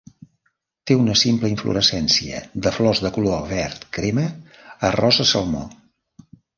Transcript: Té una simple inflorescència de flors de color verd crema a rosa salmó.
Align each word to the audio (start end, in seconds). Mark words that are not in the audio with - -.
Té 0.91 0.95
una 1.01 1.17
simple 1.23 1.51
inflorescència 1.51 2.41
de 2.67 2.73
flors 2.79 3.03
de 3.07 3.13
color 3.21 3.47
verd 3.55 3.89
crema 4.01 4.27
a 4.91 4.95
rosa 5.01 5.31
salmó. 5.37 5.67